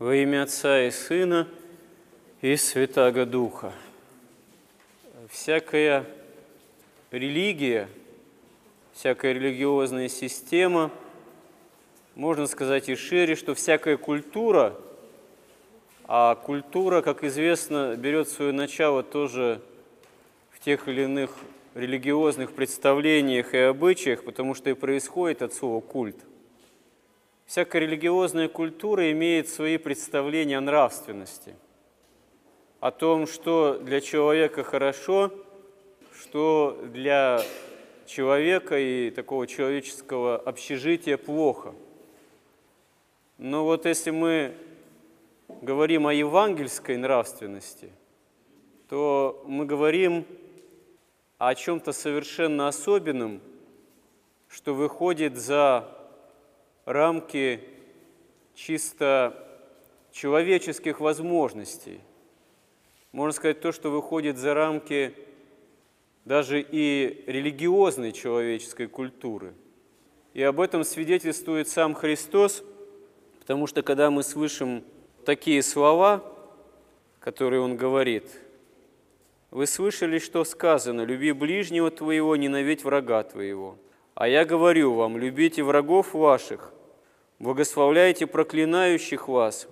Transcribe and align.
Во 0.00 0.14
имя 0.14 0.44
Отца 0.44 0.86
и 0.86 0.90
Сына 0.90 1.46
и 2.40 2.56
Святаго 2.56 3.26
Духа. 3.26 3.74
Всякая 5.28 6.06
религия, 7.10 7.86
всякая 8.94 9.34
религиозная 9.34 10.08
система, 10.08 10.90
можно 12.14 12.46
сказать 12.46 12.88
и 12.88 12.94
шире, 12.94 13.34
что 13.34 13.54
всякая 13.54 13.98
культура, 13.98 14.74
а 16.04 16.34
культура, 16.34 17.02
как 17.02 17.22
известно, 17.22 17.94
берет 17.94 18.30
свое 18.30 18.52
начало 18.52 19.02
тоже 19.02 19.60
в 20.50 20.60
тех 20.60 20.88
или 20.88 21.02
иных 21.02 21.36
религиозных 21.74 22.52
представлениях 22.52 23.52
и 23.52 23.58
обычаях, 23.58 24.24
потому 24.24 24.54
что 24.54 24.70
и 24.70 24.72
происходит 24.72 25.42
от 25.42 25.52
слова 25.52 25.82
«культ». 25.82 26.16
Всякая 27.50 27.80
религиозная 27.82 28.46
культура 28.46 29.10
имеет 29.10 29.48
свои 29.48 29.76
представления 29.76 30.58
о 30.58 30.60
нравственности, 30.60 31.56
о 32.78 32.92
том, 32.92 33.26
что 33.26 33.76
для 33.76 34.00
человека 34.00 34.62
хорошо, 34.62 35.32
что 36.16 36.78
для 36.92 37.42
человека 38.06 38.78
и 38.78 39.10
такого 39.10 39.48
человеческого 39.48 40.36
общежития 40.36 41.16
плохо. 41.16 41.74
Но 43.36 43.64
вот 43.64 43.84
если 43.84 44.12
мы 44.12 44.54
говорим 45.60 46.06
о 46.06 46.14
евангельской 46.14 46.96
нравственности, 46.98 47.90
то 48.88 49.42
мы 49.44 49.66
говорим 49.66 50.24
о 51.38 51.52
чем-то 51.56 51.90
совершенно 51.90 52.68
особенном, 52.68 53.40
что 54.46 54.72
выходит 54.72 55.36
за 55.36 55.96
рамки 56.92 57.60
чисто 58.54 59.46
человеческих 60.12 61.00
возможностей. 61.00 62.00
Можно 63.12 63.32
сказать, 63.32 63.60
то, 63.60 63.72
что 63.72 63.90
выходит 63.90 64.38
за 64.38 64.54
рамки 64.54 65.14
даже 66.24 66.60
и 66.60 67.24
религиозной 67.26 68.12
человеческой 68.12 68.86
культуры. 68.86 69.54
И 70.34 70.42
об 70.42 70.60
этом 70.60 70.84
свидетельствует 70.84 71.68
сам 71.68 71.94
Христос, 71.94 72.62
потому 73.40 73.66
что 73.66 73.82
когда 73.82 74.10
мы 74.10 74.22
слышим 74.22 74.84
такие 75.24 75.62
слова, 75.62 76.24
которые 77.20 77.60
Он 77.60 77.76
говорит, 77.76 78.30
«Вы 79.50 79.66
слышали, 79.66 80.18
что 80.18 80.44
сказано, 80.44 81.02
люби 81.02 81.32
ближнего 81.32 81.90
твоего, 81.90 82.36
ненавидь 82.36 82.84
врага 82.84 83.22
твоего». 83.24 83.76
А 84.20 84.28
я 84.28 84.44
говорю 84.44 84.92
вам, 84.92 85.16
любите 85.16 85.62
врагов 85.62 86.12
ваших, 86.12 86.74
благословляйте 87.40 88.28
проклинающих 88.28 89.26
вас, 89.26 89.68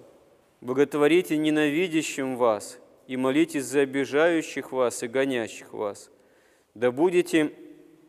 боготворите 0.61 1.37
ненавидящим 1.37 2.37
вас 2.37 2.81
и 3.07 3.17
молитесь 3.17 3.65
за 3.67 3.83
обижающих 3.83 4.73
вас 4.73 5.05
и 5.05 5.07
гонящих 5.07 5.73
вас. 5.73 6.11
Да 6.75 6.91
будете 6.91 7.53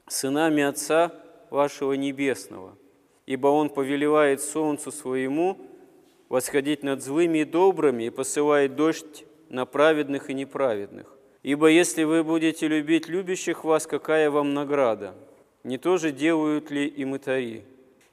сынами 0.08 0.64
Отца 0.64 1.14
вашего 1.52 1.94
Небесного, 1.94 2.76
ибо 3.28 3.48
Он 3.48 3.70
повелевает 3.70 4.42
солнцу 4.42 4.92
своему 4.92 5.60
восходить 6.30 6.82
над 6.82 7.04
злыми 7.04 7.40
и 7.40 7.46
добрыми 7.46 8.06
и 8.06 8.10
посылает 8.10 8.76
дождь 8.76 9.26
на 9.50 9.68
праведных 9.68 10.32
и 10.32 10.34
неправедных. 10.34 11.16
Ибо 11.44 11.68
если 11.68 12.04
вы 12.04 12.24
будете 12.24 12.68
любить 12.68 13.08
любящих 13.08 13.64
вас, 13.64 13.86
какая 13.86 14.32
вам 14.32 14.56
награда– 14.56 15.14
не 15.64 15.78
то 15.78 15.98
же 15.98 16.12
делают 16.12 16.72
ли 16.72 16.88
и 16.88 17.04
мытари? 17.06 17.66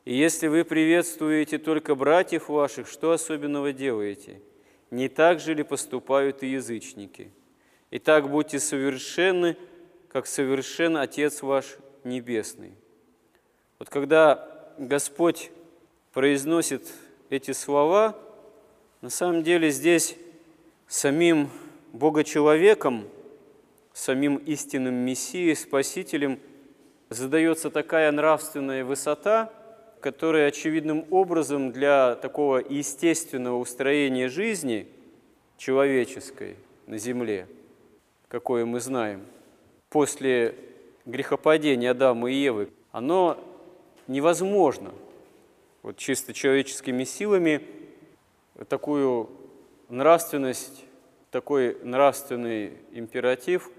И 0.07 0.15
если 0.15 0.47
вы 0.47 0.65
приветствуете 0.65 1.59
только 1.59 1.95
братьев 1.95 2.49
ваших, 2.49 2.89
что 2.89 3.13
особенного 3.13 3.75
делаете? 3.75 4.41
Не 4.91 5.11
так 5.11 5.41
же 5.41 5.53
ли 5.53 5.63
поступают 5.63 6.43
и 6.43 6.47
язычники? 6.47 7.31
Итак, 7.91 8.31
будьте 8.31 8.59
совершенны, 8.59 9.59
как 10.09 10.27
совершен 10.27 10.97
Отец 10.97 11.43
ваш 11.43 11.77
Небесный. 12.05 12.73
Вот 13.79 13.91
когда 13.91 14.73
Господь 14.79 15.51
произносит 16.15 16.91
эти 17.29 17.51
слова, 17.51 18.17
на 19.03 19.11
самом 19.11 19.43
деле 19.43 19.69
здесь 19.71 20.17
самим 20.87 21.51
Богочеловеком, 21.93 23.09
самим 23.93 24.37
истинным 24.37 24.95
Мессией, 24.95 25.55
Спасителем– 25.55 26.41
задается 27.09 27.71
такая 27.71 28.11
нравственная 28.13 28.85
высота, 28.85 29.53
которая 30.01 30.49
очевидным 30.49 31.07
образом 31.11 31.73
для 31.73 32.15
такого 32.17 32.59
естественного 32.59 33.59
устроения 33.59 34.29
жизни 34.29 34.89
человеческой 35.57 36.57
на 36.87 36.99
земле, 36.99 37.47
какое 38.29 38.65
мы 38.65 38.81
знаем, 38.81 39.25
после 39.89 40.55
грехопадения 41.05 41.91
Адама 41.91 42.31
и 42.31 42.35
Евы, 42.35 42.69
оно 42.93 43.39
невозможно 44.07 44.93
вот 45.83 45.97
чисто 45.97 46.33
человеческими 46.35 47.05
силами 47.05 47.63
такую 48.69 49.31
нравственность, 49.89 50.85
такой 51.31 51.77
нравственный 51.83 52.73
императив 52.93 53.71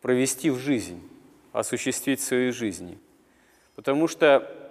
провести 0.00 0.50
в 0.50 0.58
жизнь 0.58 1.00
осуществить 1.52 2.20
в 2.20 2.24
своей 2.24 2.52
жизни. 2.52 2.98
Потому 3.74 4.08
что 4.08 4.67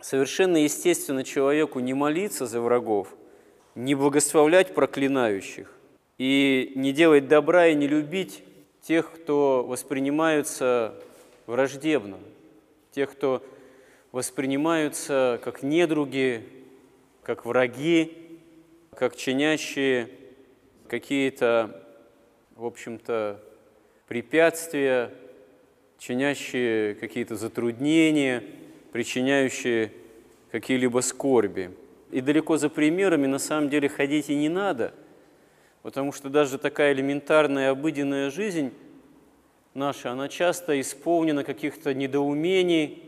совершенно 0.00 0.58
естественно 0.58 1.24
человеку 1.24 1.80
не 1.80 1.94
молиться 1.94 2.46
за 2.46 2.60
врагов, 2.60 3.14
не 3.74 3.94
благословлять 3.94 4.74
проклинающих 4.74 5.72
и 6.18 6.72
не 6.74 6.92
делать 6.92 7.28
добра 7.28 7.68
и 7.68 7.74
не 7.74 7.86
любить 7.86 8.42
тех, 8.82 9.12
кто 9.12 9.64
воспринимаются 9.64 10.94
враждебно, 11.46 12.18
тех, 12.92 13.12
кто 13.12 13.42
воспринимаются 14.12 15.40
как 15.42 15.62
недруги, 15.62 16.46
как 17.22 17.44
враги, 17.44 18.40
как 18.94 19.16
чинящие 19.16 20.08
какие-то, 20.88 21.84
в 22.56 22.64
общем-то, 22.64 23.40
препятствия 24.06 25.12
чинящие 25.98 26.94
какие-то 26.94 27.36
затруднения, 27.36 28.44
причиняющие 28.92 29.92
какие-либо 30.50 31.00
скорби. 31.00 31.70
И 32.10 32.20
далеко 32.20 32.56
за 32.56 32.68
примерами 32.68 33.26
на 33.26 33.38
самом 33.38 33.68
деле 33.68 33.88
ходить 33.88 34.30
и 34.30 34.34
не 34.34 34.48
надо, 34.48 34.94
потому 35.82 36.12
что 36.12 36.30
даже 36.30 36.58
такая 36.58 36.92
элементарная 36.92 37.70
обыденная 37.70 38.30
жизнь 38.30 38.72
наша, 39.74 40.10
она 40.10 40.28
часто 40.28 40.80
исполнена 40.80 41.44
каких-то 41.44 41.94
недоумений, 41.94 43.02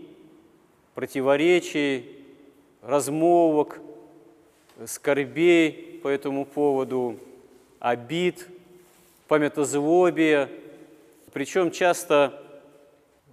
противоречий, 0.94 2.04
размолвок, 2.82 3.80
скорбей 4.86 6.00
по 6.02 6.08
этому 6.08 6.44
поводу, 6.44 7.18
обид, 7.78 8.46
памятозлобия. 9.28 10.48
Причем 11.32 11.70
часто 11.70 12.42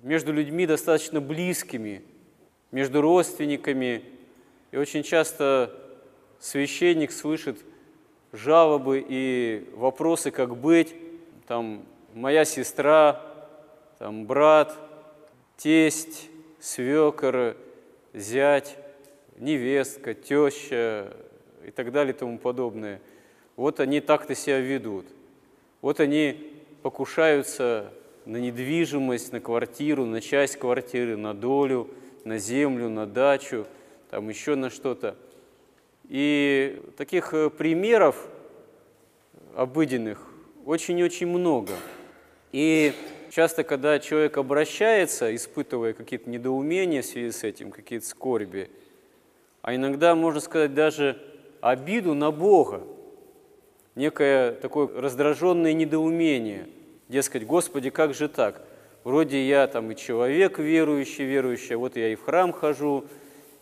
между 0.04 0.34
людьми 0.34 0.66
достаточно 0.66 1.22
близкими, 1.22 2.04
между 2.72 3.02
родственниками. 3.02 4.04
И 4.72 4.78
очень 4.78 5.04
часто 5.04 5.74
священник 6.40 7.12
слышит 7.12 7.58
жалобы 8.34 9.04
и 9.08 9.70
вопросы, 9.76 10.32
как 10.32 10.56
быть. 10.58 10.96
Там 11.48 11.86
моя 12.14 12.46
сестра, 12.46 13.22
там 14.00 14.26
брат, 14.26 14.76
тесть, 15.56 16.30
свекор, 16.60 17.56
зять, 18.14 18.78
невестка, 19.38 20.14
теща 20.14 21.16
и 21.66 21.72
так 21.72 21.92
далее 21.92 22.14
и 22.14 22.18
тому 22.18 22.38
подобное. 22.38 23.00
Вот 23.56 23.80
они 23.80 24.02
так-то 24.02 24.36
себя 24.36 24.60
ведут. 24.60 25.06
Вот 25.82 26.00
они 26.00 26.54
покушаются 26.82 27.92
на 28.26 28.38
недвижимость, 28.38 29.32
на 29.32 29.40
квартиру, 29.40 30.06
на 30.06 30.22
часть 30.22 30.58
квартиры, 30.58 31.18
на 31.18 31.34
долю, 31.34 31.90
на 32.26 32.38
землю, 32.38 32.90
на 32.90 33.06
дачу, 33.06 33.66
там 34.10 34.30
еще 34.30 34.56
на 34.56 34.70
что-то. 34.70 35.16
И 36.08 36.82
таких 36.98 37.34
э, 37.34 37.50
примеров 37.50 38.28
обыденных 39.56 40.26
очень-очень 40.66 41.28
много. 41.28 41.74
И 42.52 42.94
часто, 43.30 43.64
когда 43.64 44.00
человек 44.00 44.38
обращается, 44.38 45.36
испытывая 45.36 45.94
какие-то 45.94 46.30
недоумения 46.30 47.02
в 47.02 47.06
связи 47.06 47.32
с 47.32 47.44
этим, 47.44 47.72
какие-то 47.72 48.06
скорби, 48.06 48.70
а 49.62 49.76
иногда, 49.76 50.16
можно 50.16 50.40
сказать, 50.40 50.74
даже 50.74 51.22
обиду 51.60 52.14
на 52.14 52.32
Бога, 52.32 52.84
некое 53.96 54.54
такое 54.54 54.88
раздраженное 54.88 55.74
недоумение– 55.74 56.68
Дескать, 57.10 57.46
Господи, 57.46 57.90
как 57.90 58.14
же 58.14 58.28
так? 58.28 58.62
Вроде 59.08 59.48
я 59.48 59.68
там 59.68 59.90
и 59.90 59.96
человек 59.96 60.60
верующий, 60.60 61.24
верующий, 61.24 61.76
а 61.76 61.78
вот 61.78 61.96
я 61.96 62.12
и 62.12 62.16
в 62.16 62.26
храм 62.26 62.52
хожу, 62.52 63.06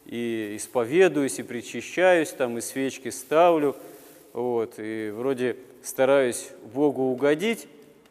и 0.07 0.55
исповедуюсь, 0.55 1.37
и 1.37 1.43
причащаюсь, 1.43 2.31
там, 2.31 2.57
и 2.57 2.61
свечки 2.61 3.09
ставлю, 3.09 3.75
вот, 4.33 4.73
и 4.79 5.11
вроде 5.15 5.57
стараюсь 5.83 6.49
Богу 6.73 7.03
угодить, 7.03 7.67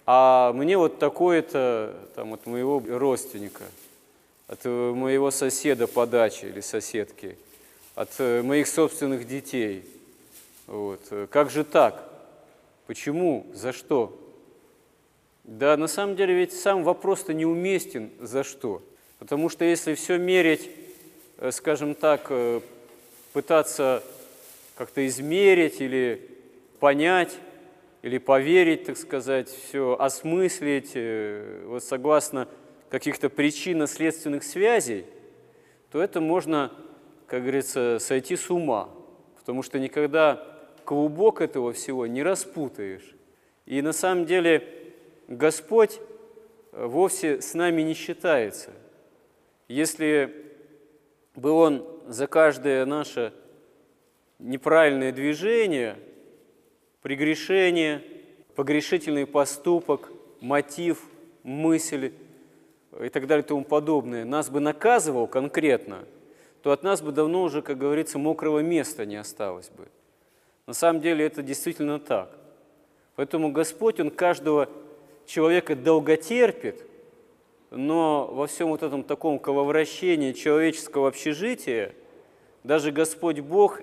а 0.07 0.53
мне 0.53 0.79
вот 0.79 1.01
такое-то 1.01 1.97
там 2.15 2.35
от 2.35 2.47
моего 2.47 2.81
родственника, 2.87 3.65
от 4.47 4.65
моего 4.65 5.33
соседа 5.33 5.89
по 5.89 6.07
даче 6.07 6.51
или 6.51 6.61
соседки, 6.61 7.37
от 7.97 8.17
моих 8.45 8.69
собственных 8.69 9.27
детей. 9.27 9.85
Вот. 10.69 11.01
Как 11.31 11.51
же 11.51 11.65
так? 11.65 12.09
Почему? 12.87 13.45
За 13.53 13.73
что? 13.73 14.21
Да, 15.45 15.77
на 15.77 15.89
самом 15.89 16.17
деле 16.17 16.35
ведь 16.35 16.55
сам 16.55 16.85
вопрос-то 16.85 17.35
неуместен 17.35 18.11
за 18.19 18.45
что. 18.45 18.83
Потому 19.19 19.51
что 19.51 19.67
если 19.67 19.95
все 19.95 20.17
мерить, 20.17 20.71
э, 21.37 21.51
скажем 21.53 21.95
так, 21.95 22.27
э, 22.31 22.61
пытаться 23.35 24.03
как-то 24.75 25.07
измерить 25.07 25.83
или 25.83 26.31
понять, 26.81 27.37
или 28.01 28.17
поверить, 28.17 28.85
так 28.85 28.97
сказать, 28.97 29.51
все 29.51 29.97
осмыслить, 29.99 30.93
э, 30.95 31.65
вот 31.67 31.85
согласно 31.85 32.49
каких-то 32.89 33.29
причинно-следственных 33.29 34.45
связей, 34.45 35.05
то 35.93 36.01
это 36.01 36.23
можно, 36.23 36.73
как 37.27 37.43
говорится, 37.43 37.99
сойти 38.01 38.37
с 38.37 38.51
ума, 38.51 38.89
потому 39.37 39.63
что 39.63 39.79
никогда 39.79 40.43
клубок 40.87 41.43
этого 41.43 41.75
всего 41.75 42.07
не 42.07 42.23
распутаешь. 42.23 43.15
И 43.67 43.83
на 43.83 43.93
самом 43.93 44.25
деле 44.25 44.84
Господь 45.29 46.01
э, 46.73 46.87
вовсе 46.87 47.41
с 47.41 47.55
нами 47.55 47.83
не 47.83 47.95
считается. 47.95 48.73
Если 49.69 50.53
бы 51.35 51.51
Он 51.51 51.87
за 52.07 52.27
каждое 52.27 52.85
наше 52.85 53.33
неправильное 54.39 55.13
движение, 55.13 55.97
прегрешение, 57.03 58.03
погрешительный 58.55 59.27
поступок, 59.27 60.11
мотив, 60.41 61.03
мысль 61.43 62.13
и 63.01 63.09
так 63.09 63.27
далее 63.27 63.45
и 63.45 63.47
тому 63.47 63.65
подобное, 63.65 64.25
нас 64.25 64.51
бы 64.51 64.61
наказывал 64.61 65.27
конкретно, 65.27 66.05
то 66.63 66.73
от 66.73 66.83
нас 66.83 67.03
бы 67.03 67.13
давно 67.13 67.43
уже, 67.43 67.63
как 67.63 67.79
говорится, 67.79 68.19
мокрого 68.19 68.61
места 68.61 69.05
не 69.05 69.17
осталось 69.17 69.71
бы. 69.71 69.89
На 70.67 70.73
самом 70.73 71.01
деле 71.01 71.27
это 71.27 71.43
действительно 71.43 71.99
так. 71.99 72.39
Поэтому 73.17 73.53
Господь, 73.53 74.01
Он 74.01 74.11
каждого 74.11 74.69
человека 75.27 75.75
долготерпит, 75.77 76.85
но 77.71 78.29
во 78.33 78.47
всем 78.47 78.69
вот 78.69 78.83
этом 78.83 79.03
таком 79.03 79.39
коловращении 79.39 80.33
человеческого 80.33 81.09
общежития 81.09 81.95
даже 82.63 82.93
Господь 82.93 83.41
Бог 83.41 83.81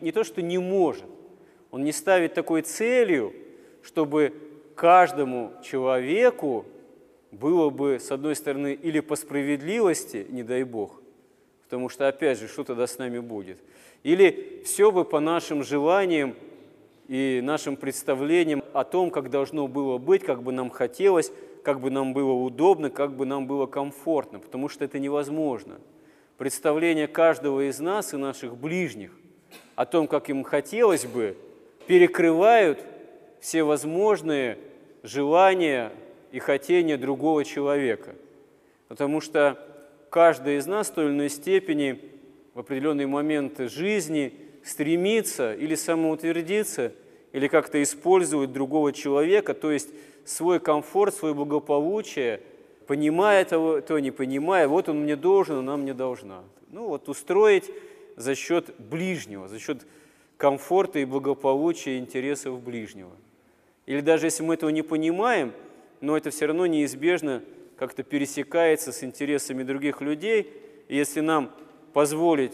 не 0.00 0.12
то 0.12 0.24
что 0.24 0.42
не 0.42 0.58
может, 0.58 1.06
Он 1.70 1.84
не 1.84 1.92
ставит 1.92 2.34
такой 2.34 2.62
целью, 2.62 3.32
чтобы 3.82 4.34
каждому 4.74 5.52
человеку 5.62 6.64
было 7.30 7.70
бы, 7.70 7.98
с 8.00 8.10
одной 8.10 8.36
стороны, 8.36 8.72
или 8.74 9.00
по 9.00 9.16
справедливости, 9.16 10.26
не 10.30 10.42
дай 10.42 10.62
Бог, 10.62 11.00
потому 11.64 11.88
что, 11.88 12.08
опять 12.08 12.38
же, 12.38 12.48
что 12.48 12.64
тогда 12.64 12.86
с 12.86 12.98
нами 12.98 13.18
будет, 13.18 13.58
или 14.02 14.62
все 14.64 14.90
бы 14.90 15.04
по 15.04 15.20
нашим 15.20 15.62
желаниям 15.62 16.36
и 17.08 17.40
нашим 17.42 17.76
представлениям 17.76 18.62
о 18.74 18.84
том, 18.84 19.10
как 19.10 19.30
должно 19.30 19.66
было 19.66 19.96
быть, 19.96 20.22
как 20.22 20.42
бы 20.42 20.52
нам 20.52 20.68
хотелось, 20.68 21.32
как 21.64 21.80
бы 21.80 21.90
нам 21.90 22.12
было 22.12 22.32
удобно, 22.32 22.90
как 22.90 23.16
бы 23.16 23.24
нам 23.24 23.46
было 23.46 23.66
комфортно, 23.66 24.38
потому 24.38 24.68
что 24.68 24.84
это 24.84 24.98
невозможно. 24.98 25.80
Представление 26.36 27.08
каждого 27.08 27.68
из 27.68 27.80
нас 27.80 28.12
и 28.12 28.18
наших 28.18 28.56
ближних 28.56 29.10
о 29.74 29.86
том, 29.86 30.06
как 30.06 30.28
им 30.28 30.44
хотелось 30.44 31.06
бы, 31.06 31.36
перекрывают 31.86 32.84
все 33.40 33.62
возможные 33.62 34.58
желания 35.02 35.90
и 36.30 36.38
хотения 36.38 36.98
другого 36.98 37.44
человека. 37.44 38.14
Потому 38.88 39.22
что 39.22 39.58
каждый 40.10 40.58
из 40.58 40.66
нас 40.66 40.90
в 40.90 40.94
той 40.94 41.06
или 41.06 41.12
иной 41.12 41.30
степени 41.30 42.00
в 42.52 42.60
определенные 42.60 43.06
моменты 43.06 43.68
жизни– 43.68 44.34
стремиться 44.68 45.54
или 45.54 45.74
самоутвердиться, 45.74 46.92
или 47.32 47.48
как-то 47.48 47.82
использовать 47.82 48.52
другого 48.52 48.92
человека, 48.92 49.54
то 49.54 49.70
есть 49.72 49.88
свой 50.26 50.60
комфорт, 50.60 51.14
свое 51.14 51.34
благополучие, 51.34 52.40
понимая 52.86 53.44
того, 53.46 53.80
то 53.80 53.98
не 53.98 54.10
понимая, 54.10 54.68
вот 54.68 54.88
он 54.88 55.00
мне 55.04 55.16
должен, 55.16 55.56
она 55.58 55.76
мне 55.78 55.94
должна. 55.94 56.42
Ну 56.70 56.88
вот 56.88 57.08
устроить 57.08 57.70
за 58.16 58.34
счет 58.34 58.74
ближнего, 58.78 59.48
за 59.48 59.58
счет 59.58 59.86
комфорта 60.36 60.98
и 60.98 61.06
благополучия 61.06 61.98
интересов 61.98 62.60
ближнего. 62.60 63.12
Или 63.86 64.02
даже 64.02 64.26
если 64.26 64.42
мы 64.42 64.54
этого 64.54 64.68
не 64.68 64.82
понимаем, 64.82 65.52
но 66.02 66.14
это 66.14 66.30
все 66.30 66.44
равно 66.44 66.66
неизбежно 66.66 67.42
как-то 67.78 68.02
пересекается 68.02 68.92
с 68.92 69.02
интересами 69.02 69.62
других 69.62 70.02
людей, 70.02 70.52
и 70.88 70.96
если 70.96 71.20
нам 71.20 71.50
позволить 71.94 72.52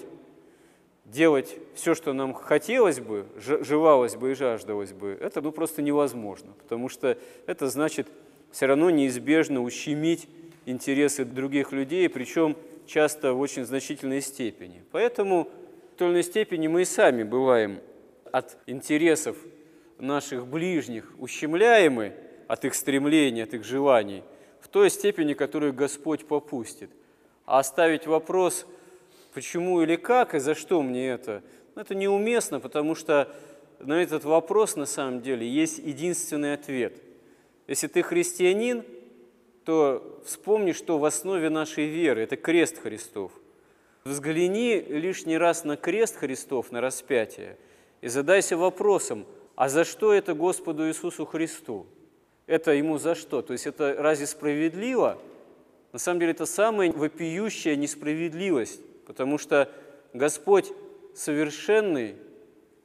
делать 1.14 1.56
все, 1.74 1.94
что 1.94 2.12
нам 2.12 2.34
хотелось 2.34 3.00
бы, 3.00 3.26
желалось 3.36 4.16
бы 4.16 4.32
и 4.32 4.34
жаждалось 4.34 4.92
бы, 4.92 5.16
это 5.20 5.40
ну, 5.40 5.52
просто 5.52 5.80
невозможно, 5.80 6.52
потому 6.60 6.88
что 6.88 7.16
это 7.46 7.68
значит 7.68 8.08
все 8.50 8.66
равно 8.66 8.90
неизбежно 8.90 9.62
ущемить 9.62 10.28
интересы 10.66 11.24
других 11.24 11.72
людей, 11.72 12.08
причем 12.08 12.56
часто 12.86 13.32
в 13.32 13.40
очень 13.40 13.64
значительной 13.64 14.20
степени. 14.20 14.82
Поэтому 14.90 15.48
в 15.94 15.98
той 15.98 16.08
или 16.08 16.14
иной 16.14 16.22
степени 16.24 16.66
мы 16.66 16.82
и 16.82 16.84
сами 16.84 17.22
бываем 17.22 17.78
от 18.32 18.58
интересов 18.66 19.36
наших 19.98 20.46
ближних 20.48 21.12
ущемляемы, 21.18 22.12
от 22.48 22.64
их 22.64 22.74
стремлений, 22.74 23.42
от 23.42 23.54
их 23.54 23.64
желаний, 23.64 24.24
в 24.60 24.68
той 24.68 24.90
степени, 24.90 25.34
которую 25.34 25.72
Господь 25.72 26.26
попустит. 26.26 26.90
А 27.46 27.60
оставить 27.60 28.08
вопрос– 28.08 28.66
почему 29.34 29.82
или 29.82 29.96
как, 29.96 30.34
и 30.34 30.38
за 30.38 30.54
что 30.54 30.80
мне 30.80 31.08
это, 31.10 31.42
ну, 31.74 31.82
это 31.82 31.94
неуместно, 31.94 32.60
потому 32.60 32.94
что 32.94 33.28
на 33.80 34.00
этот 34.00 34.24
вопрос 34.24 34.76
на 34.76 34.86
самом 34.86 35.20
деле 35.20 35.46
есть 35.46 35.78
единственный 35.78 36.54
ответ. 36.54 37.02
Если 37.66 37.88
ты 37.88 38.02
христианин, 38.02 38.84
то 39.64 40.22
вспомни, 40.24 40.72
что 40.72 40.98
в 40.98 41.04
основе 41.04 41.50
нашей 41.50 41.86
веры– 41.86 42.22
это 42.22 42.36
крест 42.36 42.78
Христов. 42.78 43.32
Взгляни 44.04 44.80
лишний 44.80 45.38
раз 45.38 45.64
на 45.64 45.76
крест 45.76 46.16
Христов, 46.16 46.70
на 46.70 46.80
распятие, 46.80 47.58
и 48.02 48.08
задайся 48.08 48.56
вопросом, 48.56 49.26
а 49.56 49.68
за 49.68 49.84
что 49.84 50.12
это 50.12 50.34
Господу 50.34 50.86
Иисусу 50.88 51.24
Христу? 51.24 51.86
Это 52.46 52.72
Ему 52.72 52.98
за 52.98 53.14
что? 53.14 53.40
То 53.40 53.54
есть 53.54 53.66
это 53.66 53.96
разве 53.98 54.26
справедливо? 54.26 55.18
На 55.92 55.98
самом 55.98 56.20
деле 56.20 56.32
это 56.32 56.44
самая 56.44 56.92
вопиющая 56.92 57.76
несправедливость 57.76 58.82
потому 59.06 59.38
что 59.38 59.70
Господь 60.12 60.72
совершенный, 61.14 62.16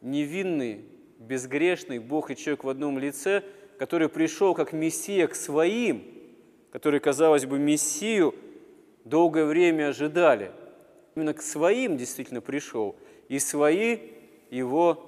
невинный, 0.01 0.85
безгрешный 1.17 1.99
Бог 1.99 2.31
и 2.31 2.35
человек 2.35 2.63
в 2.63 2.69
одном 2.69 2.99
лице, 2.99 3.43
который 3.77 4.09
пришел 4.09 4.53
как 4.53 4.73
Мессия 4.73 5.27
к 5.27 5.35
своим, 5.35 6.03
который, 6.71 6.99
казалось 6.99 7.45
бы, 7.45 7.59
Мессию 7.59 8.35
долгое 9.03 9.45
время 9.45 9.89
ожидали. 9.89 10.51
Именно 11.15 11.33
к 11.33 11.41
своим 11.41 11.97
действительно 11.97 12.41
пришел, 12.41 12.95
и 13.27 13.39
свои 13.39 13.97
его 14.49 15.05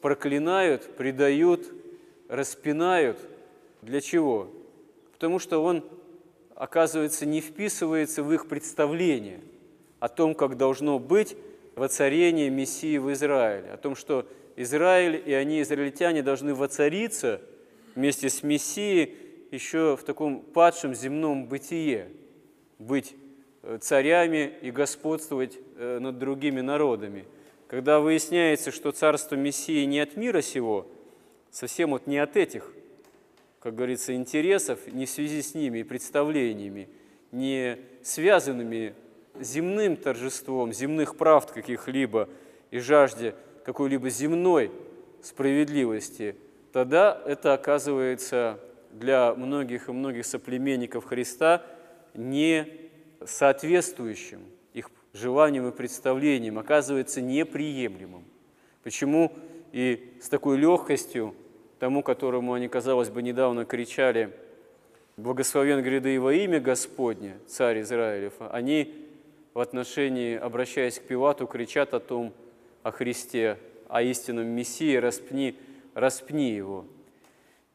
проклинают, 0.00 0.96
предают, 0.96 1.72
распинают. 2.28 3.18
Для 3.82 4.00
чего? 4.00 4.48
Потому 5.12 5.38
что 5.38 5.62
он, 5.62 5.84
оказывается, 6.54 7.26
не 7.26 7.40
вписывается 7.40 8.22
в 8.22 8.32
их 8.32 8.48
представление– 8.48 9.40
о 10.00 10.08
том, 10.08 10.34
как 10.34 10.56
должно 10.56 10.98
быть 10.98 11.36
воцарение 11.74 12.50
Мессии 12.50 12.98
в 12.98 13.12
Израиле, 13.12 13.70
о 13.70 13.76
том, 13.76 13.94
что 13.96 14.26
Израиль 14.56 15.22
и 15.24 15.32
они, 15.32 15.62
израильтяне, 15.62 16.22
должны 16.22 16.54
воцариться 16.54 17.40
вместе 17.94 18.28
с 18.28 18.42
Мессией 18.42 19.16
еще 19.50 19.96
в 19.96 20.04
таком 20.04 20.40
падшем 20.40 20.94
земном 20.94 21.46
бытие, 21.46 22.08
быть 22.78 23.14
э, 23.62 23.78
царями 23.80 24.52
и 24.60 24.70
господствовать 24.70 25.58
э, 25.76 25.98
над 26.00 26.18
другими 26.18 26.60
народами. 26.60 27.24
Когда 27.66 28.00
выясняется, 28.00 28.70
что 28.70 28.92
царство 28.92 29.36
Мессии 29.36 29.84
не 29.84 30.00
от 30.00 30.16
мира 30.16 30.40
сего, 30.40 30.86
совсем 31.50 31.90
вот 31.90 32.06
не 32.06 32.18
от 32.18 32.36
этих, 32.36 32.72
как 33.60 33.74
говорится, 33.74 34.14
интересов, 34.14 34.80
не 34.86 35.06
в 35.06 35.10
связи 35.10 35.42
с 35.42 35.54
ними 35.54 35.80
и 35.80 35.82
представлениями, 35.82 36.88
не 37.32 37.78
связанными 38.02 38.94
земным 39.40 39.96
торжеством, 39.96 40.72
земных 40.72 41.16
правд 41.16 41.50
каких-либо 41.50 42.28
и 42.70 42.78
жажде 42.78 43.34
какой-либо 43.64 44.08
земной 44.10 44.70
справедливости, 45.22 46.36
тогда 46.72 47.20
это 47.26 47.54
оказывается 47.54 48.60
для 48.92 49.34
многих 49.34 49.88
и 49.88 49.92
многих 49.92 50.26
соплеменников 50.26 51.04
Христа 51.04 51.64
не 52.14 52.66
соответствующим 53.24 54.40
их 54.72 54.90
желаниям 55.12 55.68
и 55.68 55.72
представлениям, 55.72 56.58
оказывается 56.58 57.20
неприемлемым. 57.20 58.24
Почему 58.82 59.32
и 59.72 60.14
с 60.22 60.28
такой 60.28 60.56
легкостью 60.56 61.34
тому, 61.78 62.02
которому 62.02 62.54
они, 62.54 62.68
казалось 62.68 63.10
бы, 63.10 63.22
недавно 63.22 63.64
кричали 63.64 64.32
«Благословен 65.16 65.82
гряды 65.82 66.20
во 66.20 66.32
имя 66.32 66.60
Господне, 66.60 67.38
царь 67.46 67.82
Израилев», 67.82 68.34
они 68.38 69.07
в 69.58 69.60
отношении, 69.60 70.36
обращаясь 70.36 71.00
к 71.00 71.02
Пилату, 71.02 71.48
кричат 71.48 71.92
о 71.92 71.98
том, 71.98 72.32
о 72.84 72.92
Христе, 72.92 73.58
о 73.88 74.02
истинном 74.02 74.46
Мессии, 74.46 74.94
распни, 74.94 75.58
распни 75.94 76.52
его. 76.52 76.84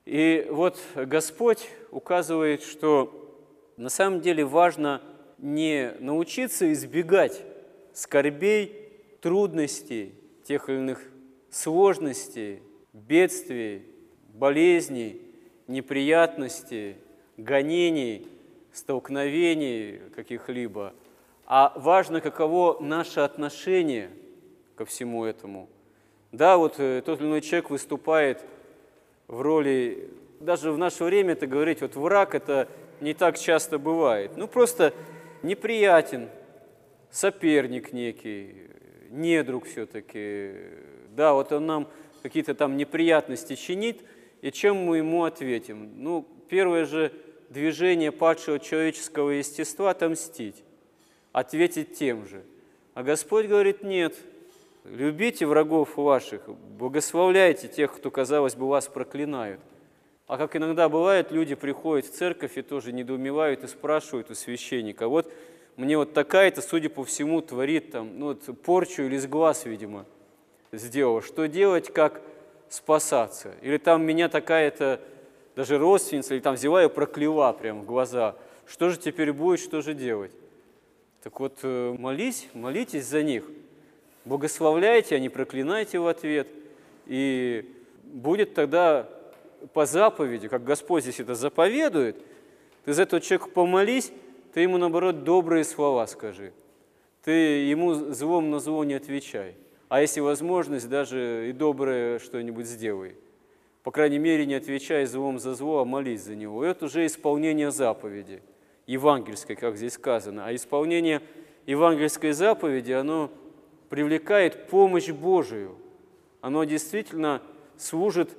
И 0.06 0.48
вот 0.50 0.80
Господь 0.96 1.68
указывает, 1.92 2.64
что 2.64 3.38
на 3.76 3.90
самом 3.90 4.22
деле 4.22 4.46
важно 4.46 5.02
не 5.38 5.92
научиться 6.00 6.72
избегать 6.72 7.44
скорбей, 7.92 8.90
трудностей, 9.20 10.16
тех 10.46 10.70
или 10.70 10.78
иных 10.78 11.02
сложностей, 11.52 12.62
бедствий, 12.94 13.82
болезней, 14.30 15.22
неприятностей, 15.68 16.96
гонений, 17.36 18.26
столкновений 18.72 20.00
каких-либо, 20.16 20.94
а 21.56 21.72
важно, 21.76 22.20
каково 22.20 22.80
наше 22.80 23.20
отношение 23.20 24.10
ко 24.76 24.86
всему 24.86 25.24
этому. 25.24 25.70
Да, 26.32 26.58
вот 26.58 26.80
э, 26.80 27.04
тот 27.06 27.20
или 27.20 27.28
иной 27.28 27.42
человек 27.42 27.70
выступает 27.70 28.44
в 29.28 29.40
роли, 29.40 30.10
даже 30.40 30.72
в 30.72 30.80
наше 30.80 31.04
время 31.04 31.34
это 31.34 31.46
говорить, 31.46 31.82
вот 31.82 31.96
враг 31.96 32.34
это 32.34 32.68
не 33.02 33.14
так 33.14 33.38
часто 33.38 33.78
бывает. 33.78 34.32
Ну, 34.36 34.48
просто 34.48 34.96
неприятен, 35.44 36.30
соперник 37.12 37.94
некий, 37.94 38.72
недруг 39.12 39.68
все-таки. 39.68 40.56
Да, 41.16 41.34
вот 41.34 41.52
он 41.52 41.68
нам 41.68 41.88
какие-то 42.24 42.56
там 42.56 42.78
неприятности 42.78 43.54
чинит, 43.54 44.02
и 44.42 44.50
чем 44.50 44.78
мы 44.78 44.98
ему 44.98 45.24
ответим? 45.24 46.02
Ну, 46.02 46.28
первое 46.50 46.86
же 46.86 47.14
движение 47.50 48.12
падшего 48.12 48.58
человеческого 48.58 49.30
естества– 49.30 49.90
отомстить, 49.92 50.64
ответить 51.34 51.98
тем 51.98 52.26
же. 52.26 52.44
А 52.94 53.04
Господь 53.04 53.48
говорит, 53.48 53.84
нет, 53.84 54.16
любите 54.86 55.46
врагов 55.46 55.98
ваших, 55.98 56.48
благословляйте 56.78 57.68
тех, 57.68 57.94
кто, 57.94 58.10
казалось 58.10 58.56
бы, 58.56 58.70
вас 58.70 58.88
проклинают. 58.88 59.60
А 60.28 60.38
как 60.38 60.56
иногда 60.56 60.88
бывает, 60.88 61.32
люди 61.32 61.56
приходят 61.56 62.06
в 62.06 62.14
церковь 62.14 62.58
и 62.58 62.62
тоже 62.62 62.94
недоумевают 62.94 63.64
и 63.64 63.68
спрашивают 63.68 64.32
у 64.32 64.36
священника, 64.36 65.10
вот 65.10 65.30
мне 65.76 65.98
вот 65.98 66.14
такая-то, 66.14 66.62
судя 66.62 66.90
по 66.90 67.04
всему, 67.04 67.42
творит 67.42 67.92
там, 67.92 68.20
ну, 68.20 68.28
вот 68.28 68.62
порчу 68.62 69.04
или 69.04 69.18
с 69.18 69.26
глаз, 69.26 69.66
видимо, 69.66 70.06
сделала. 70.72 71.22
Что 71.22 71.48
делать, 71.48 71.92
как 71.92 72.22
спасаться? 72.70 73.56
Или 73.64 73.78
там 73.78 74.06
меня 74.06 74.30
такая-то 74.30 75.02
даже 75.56 75.80
родственница, 75.80 76.36
или 76.36 76.42
там 76.42 76.56
взяла 76.56 76.84
и 76.84 76.90
прокляла 76.90 77.54
прямо 77.54 77.82
в 77.82 77.86
глаза. 77.86 78.36
Что 78.68 78.90
же 78.90 79.00
теперь 79.00 79.34
будет, 79.34 79.60
что 79.60 79.82
же 79.82 79.96
делать? 79.96 80.32
Так 81.24 81.40
вот, 81.40 81.60
э, 81.64 81.96
молись, 81.98 82.50
молитесь 82.54 83.06
за 83.06 83.24
них. 83.24 83.46
Благословляйте, 84.26 85.16
а 85.16 85.20
не 85.20 85.30
проклинайте 85.30 85.98
в 86.00 86.08
ответ. 86.08 86.50
И 87.06 87.74
будет 88.04 88.54
тогда 88.54 89.10
по 89.72 89.86
заповеди, 89.86 90.50
как 90.50 90.66
Господь 90.66 91.04
здесь 91.04 91.22
это 91.22 91.34
заповедует, 91.34 92.18
ты 92.84 92.92
за 92.92 93.04
этого 93.04 93.22
человека 93.22 93.50
помолись, 93.50 94.12
ты 94.54 94.62
ему, 94.62 94.78
наоборот, 94.78 95.24
добрые 95.24 95.64
слова 95.64 96.06
скажи. 96.08 96.52
Ты 97.24 97.32
ему 97.32 97.94
злом 97.94 98.52
на 98.52 98.60
зло 98.60 98.84
не 98.84 98.94
отвечай. 98.94 99.56
А 99.88 100.02
если 100.02 100.20
возможность, 100.20 100.90
даже 100.90 101.50
и 101.50 101.54
доброе 101.54 102.20
что-нибудь 102.20 102.66
сделай. 102.66 103.16
По 103.84 103.92
крайней 103.92 104.20
мере, 104.20 104.46
не 104.46 104.56
отвечай 104.56 105.06
злом 105.06 105.40
за 105.40 105.56
зло, 105.56 105.80
а 105.80 105.86
молись 105.86 106.24
за 106.24 106.36
него. 106.36 106.66
Это 106.66 106.86
уже 106.86 107.06
исполнение 107.06 107.72
заповеди, 107.72 108.42
евангельской, 108.88 109.56
как 109.56 109.78
здесь 109.78 109.94
сказано. 109.94 110.46
А 110.46 110.56
исполнение 110.56 111.22
евангельской 111.66 112.32
заповеди, 112.32 112.92
оно 112.92 113.32
привлекает 113.90 114.68
помощь 114.68 115.10
Божию. 115.10 115.76
Оно 116.42 116.64
действительно 116.64 117.42
служит 117.78 118.36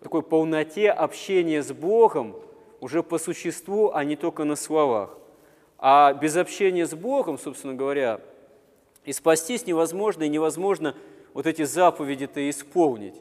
такой 0.00 0.22
полноте 0.22 0.90
общения 0.90 1.62
с 1.62 1.72
Богом 1.72 2.36
уже 2.80 3.02
по 3.02 3.18
существу, 3.18 3.90
а 3.92 4.04
не 4.04 4.16
только 4.16 4.44
на 4.44 4.56
словах. 4.56 5.18
А 5.78 6.12
без 6.12 6.36
общения 6.36 6.86
с 6.86 6.94
Богом, 6.94 7.38
собственно 7.38 7.74
говоря, 7.74 8.20
и 9.04 9.12
спастись 9.12 9.66
невозможно, 9.66 10.22
и 10.22 10.28
невозможно 10.28 10.94
вот 11.32 11.46
эти 11.46 11.64
заповеди-то 11.64 12.48
исполнить. 12.48 13.16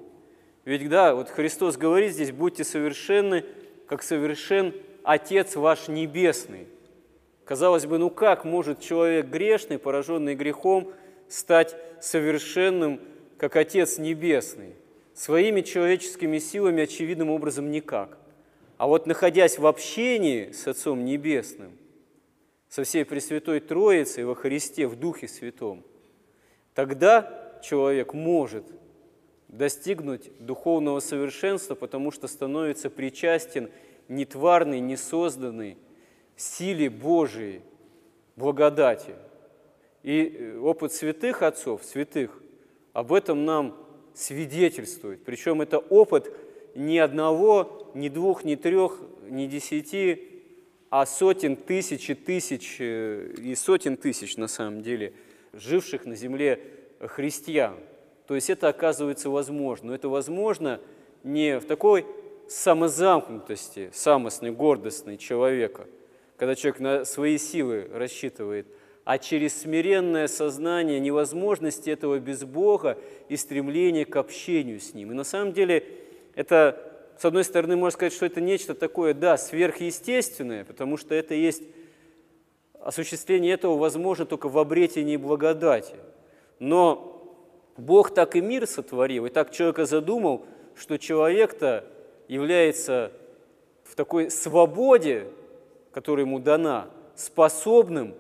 Ведь, 0.66 0.88
да, 0.88 1.14
вот 1.16 1.30
Христос 1.30 1.76
говорит 1.78 2.14
здесь, 2.14 2.32
будьте 2.32 2.64
совершенны, 2.64 3.44
как 3.88 4.02
совершен 4.02 4.74
Отец 5.04 5.56
ваш 5.56 5.88
Небесный. 5.88 6.68
Казалось 7.46 7.86
бы, 7.86 7.98
ну 7.98 8.10
как 8.10 8.46
может 8.46 8.80
человек 8.80 9.28
грешный, 9.28 9.78
пораженный 9.78 10.36
грехом, 10.36 10.94
стать 11.28 11.76
совершенным, 12.02 13.00
как 13.38 13.56
Отец 13.56 13.98
Небесный? 13.98 14.76
своими 15.14 15.62
человеческими 15.62 16.40
силами 16.40 16.84
очевидным 16.84 17.30
образом 17.30 17.72
никак. 17.72 18.18
А 18.78 18.88
вот 18.88 19.06
находясь 19.06 19.60
в 19.60 19.66
общении 19.66 20.52
с 20.52 20.68
Отцом 20.68 21.06
Небесным, 21.06 21.78
со 22.68 22.84
всей 22.84 23.06
Пресвятой 23.06 23.60
Троицей 23.60 24.26
во 24.26 24.36
Христе, 24.36 24.88
в 24.88 24.96
Духе 24.96 25.28
Святом, 25.28 25.84
тогда 26.74 27.60
человек 27.64 28.14
может 28.14 28.66
достигнуть 29.48 30.32
духовного 30.40 31.00
совершенства, 31.00 31.76
потому 31.76 32.10
что 32.10 32.28
становится 32.28 32.90
причастен 32.90 33.70
нетварный, 34.08 34.80
несозданный 34.80 35.78
силе 36.36 36.90
Божией, 36.90 37.62
благодати. 38.36 39.16
И 40.04 40.24
э, 40.26 40.58
опыт 40.58 40.92
святых 40.94 41.42
отцов, 41.42 41.84
святых, 41.84 42.42
об 42.92 43.14
этом 43.14 43.46
нам 43.46 43.76
свидетельствует. 44.14 45.24
Причем 45.24 45.62
это 45.62 45.80
опыт 45.80 46.32
ни 46.76 46.98
одного, 46.98 47.92
ни 47.94 48.10
двух, 48.10 48.44
ни 48.44 48.56
трех, 48.56 49.00
ни 49.30 49.46
десяти, 49.46 50.30
а 50.90 51.06
сотен 51.06 51.56
тысяч 51.56 52.10
и 52.10 52.14
тысяч, 52.14 52.78
э, 52.80 53.34
и 53.38 53.56
сотен 53.56 53.98
тысяч 53.98 54.38
на 54.38 54.48
самом 54.48 54.82
деле, 54.82 55.14
живших 55.54 56.06
на 56.06 56.16
земле 56.16 56.60
христиан. 57.00 57.78
То 58.28 58.36
есть 58.36 58.50
это 58.50 58.68
оказывается 58.68 59.30
возможно. 59.30 59.88
Но 59.88 59.96
это 59.96 60.10
возможно 60.10 60.80
не 61.24 61.60
в 61.60 61.66
такой 61.66 62.06
самозамкнутости, 62.48 63.92
самостной, 63.94 64.52
гордостной 64.52 65.18
человека, 65.18 65.88
когда 66.38 66.56
человек 66.56 66.80
на 66.80 67.06
свои 67.06 67.38
силы 67.38 67.90
рассчитывает– 67.94 68.68
а 69.06 69.18
через 69.18 69.62
смиренное 69.62 70.28
сознание 70.28 71.00
невозможности 71.00 71.90
этого 71.90 72.20
без 72.20 72.44
Бога 72.46 72.98
и 73.28 73.36
стремление 73.36 74.06
к 74.06 74.16
общению 74.16 74.80
с 74.80 74.94
Ним. 74.94 75.12
И 75.12 75.16
на 75.16 75.26
самом 75.26 75.52
деле 75.52 75.86
это, 76.36 76.80
с 77.20 77.26
одной 77.26 77.44
стороны, 77.44 77.76
можно 77.76 77.96
сказать, 77.98 78.14
что 78.14 78.26
это 78.26 78.40
нечто 78.40 78.74
такое, 78.74 79.14
да, 79.14 79.38
сверхъестественное, 79.38 80.64
потому 80.64 80.96
что 80.98 81.14
это 81.16 81.34
есть, 81.34 81.64
осуществление 82.80 83.54
этого 83.54 83.78
возможно 83.78 84.26
только 84.26 84.48
в 84.48 84.58
обретении 84.58 85.18
благодати. 85.18 85.96
Но 86.60 87.36
Бог 87.76 88.14
так 88.14 88.36
и 88.36 88.42
мир 88.42 88.68
сотворил, 88.68 89.26
и 89.26 89.30
так 89.30 89.52
человека 89.52 89.86
задумал, 89.86 90.46
что 90.76 90.98
человек-то 90.98 91.86
является 92.28 93.12
в 93.84 93.96
такой 93.96 94.32
свободе, 94.32 95.28
которая 95.92 96.26
ему 96.26 96.40
дана, 96.40 96.90
способным 97.16 98.16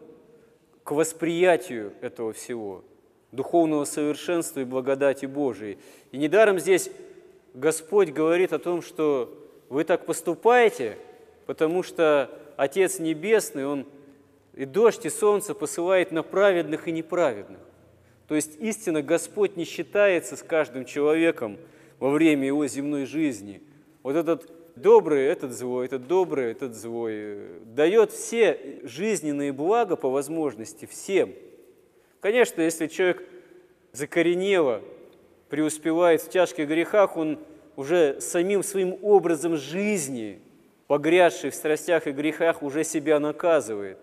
к 0.83 0.91
восприятию 0.91 1.93
этого 2.01 2.33
всего, 2.33 2.83
духовного 3.31 3.86
совершенства 3.86 4.60
и 4.60 4.65
благодати 4.65 5.25
Божией. 5.25 5.77
И 6.12 6.17
недаром 6.17 6.60
здесь 6.60 6.91
Господь 7.53 8.10
говорит 8.10 8.53
о 8.53 8.60
том, 8.60 8.81
что 8.81 9.33
вы 9.69 9.83
так 9.83 10.05
поступаете, 10.05 10.98
потому 11.45 11.83
что 11.83 12.29
Отец 12.57 13.00
Небесный, 13.00 13.65
Он 13.65 13.86
и 14.53 14.65
дождь, 14.65 15.05
и 15.05 15.10
солнце 15.10 15.55
посылает 15.55 16.12
на 16.12 16.22
праведных 16.24 16.88
и 16.88 16.91
неправедных. 16.91 17.60
То 18.27 18.36
есть 18.36 18.60
истинно 18.60 19.01
Господь 19.01 19.57
не 19.57 19.65
считается 19.65 20.36
с 20.36 20.43
каждым 20.43 20.86
человеком 20.86 21.57
во 22.00 22.10
время 22.10 22.48
его 22.48 22.67
земной 22.67 23.05
жизни. 23.05 23.62
Вот 24.03 24.15
этот 24.15 24.51
добрый, 24.75 25.25
этот 25.25 25.51
злой, 25.53 25.86
этот 25.86 26.07
добрый, 26.07 26.51
этот 26.51 26.75
злой. 26.75 27.38
Дает 27.65 28.12
все 28.12 28.79
жизненные 28.83 29.53
блага 29.53 29.95
по 29.95 30.10
возможности 30.10 30.86
всем. 30.86 31.33
Конечно, 32.19 32.62
если 32.62 32.88
человек 32.88 33.24
закоренело 33.93 34.81
преуспевает 35.50 36.22
в 36.22 36.29
тяжких 36.29 36.67
грехах, 36.67 37.15
он 37.15 37.39
уже 37.75 38.19
самим 38.19 38.63
своим 38.63 38.98
образом 39.01 39.55
жизни, 39.55 40.41
погрязший 40.88 41.51
в 41.51 41.55
страстях 41.55 42.07
и 42.07 42.12
грехах, 42.12 42.63
уже 42.63 42.83
себя 42.83 43.19
наказывает. 43.19 43.98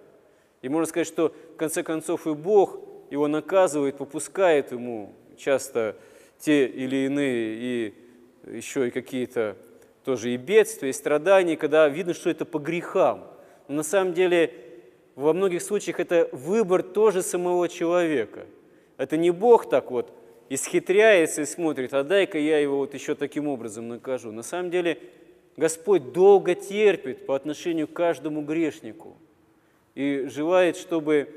И 0.63 0.69
можно 0.69 0.87
сказать, 0.87 1.07
что 1.07 1.35
в 1.55 1.57
конце 1.57 1.83
концов 1.83 2.27
и 2.27 2.35
Бог 2.35 2.79
его 3.11 3.27
наказывает, 3.29 3.97
попускает 3.97 4.73
ему 4.73 5.13
часто 5.37 5.97
те 6.39 6.67
или 6.67 7.07
иные 7.07 7.55
и 7.55 7.95
еще 8.47 8.89
и 8.89 8.91
какие-то 8.91 9.57
тоже 10.05 10.35
и 10.35 10.37
бедствия, 10.37 10.91
и 10.91 10.93
страдания, 10.93 11.57
когда 11.57 11.89
видно, 11.89 12.15
что 12.15 12.31
это 12.31 12.45
по 12.45 12.59
грехам. 12.59 13.27
Но 13.69 13.77
на 13.77 13.83
самом 13.83 14.15
деле 14.15 14.53
во 15.15 15.33
многих 15.33 15.63
случаях 15.63 16.01
это 16.01 16.29
выбор 16.33 16.83
тоже 16.83 17.23
самого 17.23 17.69
человека. 17.69 18.47
Это 18.97 19.17
не 19.17 19.31
Бог 19.31 19.69
так 19.69 19.91
вот 19.91 20.13
исхитряется 20.49 21.43
и 21.43 21.47
смотрит, 21.47 21.95
а 21.95 22.03
дай-ка 22.03 22.39
я 22.39 22.59
его 22.59 22.79
вот 22.79 22.95
еще 22.95 23.15
таким 23.15 23.47
образом 23.47 23.89
накажу. 23.89 24.33
На 24.33 24.43
самом 24.43 24.71
деле 24.71 24.99
Господь 25.57 26.13
долго 26.13 26.55
терпит 26.55 27.25
по 27.25 27.37
отношению 27.37 27.87
к 27.87 27.93
каждому 27.93 28.43
грешнику 28.43 29.17
и 29.95 30.27
желает, 30.27 30.77
чтобы 30.77 31.29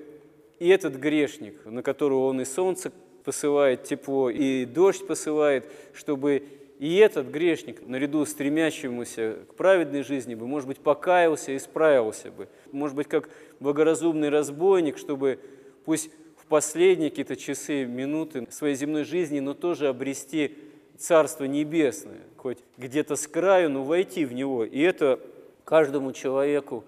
и 0.60 0.68
этот 0.68 0.96
грешник, 0.96 1.66
на 1.66 1.84
которого 1.84 2.28
Он 2.28 2.42
и 2.42 2.46
солнце 2.46 2.92
посылает 3.24 3.84
тепло, 3.84 4.30
и 4.30 4.66
дождь 4.66 5.06
посылает, 5.06 5.66
чтобы 5.94 6.44
и 6.84 6.98
этот 6.98 7.28
грешник, 7.28 7.88
наряду 7.88 8.26
с 8.26 8.32
стремящимся 8.32 9.38
к 9.48 9.56
праведной 9.56 10.04
жизни 10.04 10.36
бы, 10.36 10.48
может 10.48 10.68
быть, 10.68 10.80
покаялся 10.80 11.54
и 11.54 11.56
исправился 11.56 12.30
бы. 12.30 12.50
Может 12.74 12.98
быть, 12.98 13.08
как 13.08 13.30
благоразумный 13.62 14.28
разбойник, 14.28 14.98
чтобы 14.98 15.40
пусть 15.86 16.10
в 16.36 16.46
последние 16.46 17.10
какие-то 17.10 17.38
часы, 17.38 17.86
минуты 17.86 18.46
своей 18.52 18.76
земной 18.76 19.06
жизни, 19.06 19.40
но 19.40 19.54
тоже 19.54 19.88
обрести 19.88 20.58
Царство 20.98 21.46
Небесное, 21.46 22.20
хоть 22.36 22.58
где-то 22.78 23.16
с 23.16 23.28
краю, 23.28 23.70
но 23.70 23.86
войти 23.86 24.26
в 24.26 24.34
него. 24.34 24.66
И 24.66 24.82
это 24.82 25.22
каждому 25.64 26.12
человеку 26.12 26.84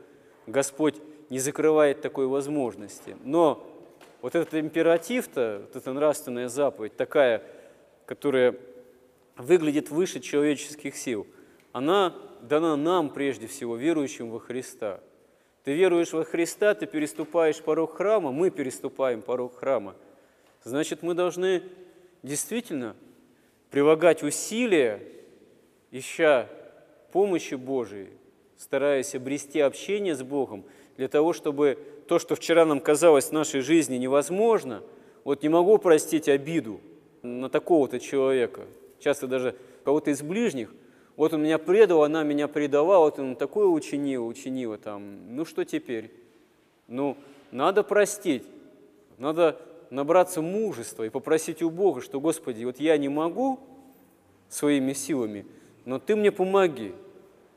Господь 0.45 0.95
не 1.29 1.39
закрывает 1.39 2.01
такой 2.01 2.27
возможности. 2.27 3.15
Но 3.23 3.65
вот 4.21 4.35
этот 4.35 4.55
императив-то, 4.55 5.61
вот 5.67 5.81
эта 5.81 5.93
нравственная 5.93 6.49
заповедь, 6.49 6.97
такая, 6.97 7.43
которая 8.05 8.57
выглядит 9.37 9.89
выше 9.89 10.19
человеческих 10.19 10.95
сил, 10.95 11.27
она 11.71 12.15
дана 12.41 12.75
нам 12.75 13.09
прежде 13.09 13.47
всего, 13.47 13.75
верующим 13.75 14.29
во 14.29 14.39
Христа. 14.39 15.01
Ты 15.63 15.73
веруешь 15.73 16.13
во 16.13 16.23
Христа, 16.23 16.73
ты 16.75 16.85
переступаешь 16.85 17.59
порог 17.59 17.97
храма, 17.97 18.31
мы 18.31 18.51
переступаем 18.51 19.21
порог 19.21 19.57
храма. 19.57 19.95
Значит, 20.63 21.01
мы 21.01 21.13
должны 21.13 21.63
действительно 22.23 22.95
прилагать 23.71 24.23
усилия, 24.23 25.01
ища 25.91 26.47
помощи 27.11 27.55
Божией, 27.55 28.09
стараясь 28.57 29.15
обрести 29.15 29.59
общение 29.59 30.15
с 30.15 30.23
Богом, 30.23 30.63
для 30.97 31.07
того, 31.07 31.33
чтобы 31.33 31.77
то, 32.07 32.19
что 32.19 32.35
вчера 32.35 32.65
нам 32.65 32.79
казалось 32.79 33.25
в 33.25 33.31
нашей 33.31 33.61
жизни 33.61 33.97
невозможно, 33.97 34.83
вот 35.23 35.43
не 35.43 35.49
могу 35.49 35.77
простить 35.77 36.29
обиду 36.29 36.79
на 37.21 37.49
такого-то 37.49 37.99
человека, 37.99 38.61
часто 38.99 39.27
даже 39.27 39.55
кого-то 39.83 40.11
из 40.11 40.21
ближних, 40.21 40.73
вот 41.15 41.33
он 41.33 41.43
меня 41.43 41.57
предал, 41.57 42.03
она 42.03 42.23
меня 42.23 42.47
предала, 42.47 42.99
вот 42.99 43.19
он 43.19 43.35
такое 43.35 43.67
учинила, 43.67 44.25
учинила 44.25 44.77
там, 44.77 45.35
ну 45.35 45.45
что 45.45 45.63
теперь? 45.63 46.11
Ну, 46.87 47.17
надо 47.51 47.83
простить, 47.83 48.43
надо 49.17 49.59
набраться 49.89 50.41
мужества 50.41 51.03
и 51.03 51.09
попросить 51.09 51.61
у 51.61 51.69
Бога, 51.69 52.01
что, 52.01 52.19
Господи, 52.19 52.65
вот 52.65 52.79
я 52.79 52.97
не 52.97 53.07
могу 53.07 53.59
своими 54.49 54.93
силами, 54.93 55.45
но 55.85 55.99
Ты 55.99 56.15
мне 56.15 56.31
помоги, 56.31 56.93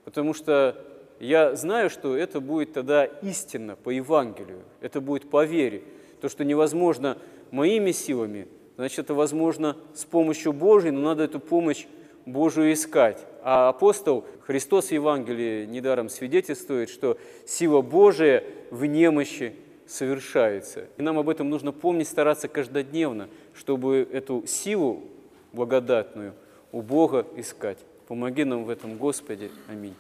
потому 0.05 0.35
что 0.35 0.85
я 1.21 1.57
знаю, 1.57 1.91
что 1.91 2.17
это 2.17 2.41
будет 2.41 2.73
тогда 2.73 3.05
истинно 3.05 3.75
по 3.77 3.91
Евангелию, 3.91 4.63
это 4.81 5.01
будет 5.01 5.29
по 5.29 5.45
вере. 5.45 5.83
То, 6.21 6.29
что 6.29 6.45
невозможно 6.45 7.19
моими 7.51 7.91
силами, 7.91 8.49
значит, 8.79 9.01
это 9.01 9.15
возможно 9.15 9.77
с 9.93 10.05
помощью 10.05 10.53
Божией, 10.53 10.93
но 10.93 11.01
надо 11.01 11.25
эту 11.25 11.41
помощь 11.41 11.87
Божию 12.25 12.73
искать. 12.73 13.27
А 13.43 13.69
апостол 13.69 14.25
Христос 14.47 14.87
в 14.89 14.93
Евангелии 14.93 15.67
недаром 15.67 16.09
свидетельствует, 16.09 16.89
что 16.89 17.19
сила 17.45 17.83
Божия 17.83 18.45
в 18.71 18.85
немощи 18.85 19.57
совершается. 19.87 20.87
И 20.97 21.03
нам 21.03 21.19
об 21.19 21.29
этом 21.29 21.51
нужно 21.51 21.73
помнить, 21.73 22.07
стараться 22.07 22.47
каждодневно, 22.47 23.29
чтобы 23.53 24.09
эту 24.13 24.47
силу 24.47 25.03
благодатную 25.53 26.35
у 26.71 26.81
Бога 26.81 27.27
искать. 27.35 27.79
Помоги 28.07 28.45
нам 28.45 28.65
в 28.65 28.71
этом, 28.71 28.97
Господи. 28.97 29.51
Аминь. 29.67 29.95